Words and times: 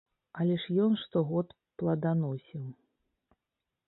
Але 0.43 0.53
ж 0.61 0.77
ён 0.85 0.95
штогод 1.01 1.47
пладаносіў. 1.81 2.63